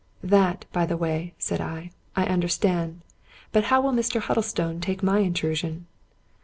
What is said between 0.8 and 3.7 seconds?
the way," said I." I understand. But